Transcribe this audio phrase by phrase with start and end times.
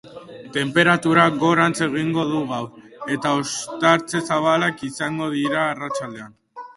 [0.53, 6.33] Tenperaturak gorantz egingo du gaur, eta ostarte zabalak izango dira arratsaldean.